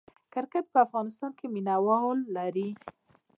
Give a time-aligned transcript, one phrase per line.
[0.33, 2.69] کرکټ په افغانستان کې مینه وال لري